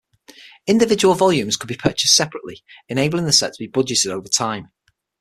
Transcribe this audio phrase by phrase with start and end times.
[0.65, 4.71] Individual volumes could be purchased separately, enabling the set to be budgeted over time.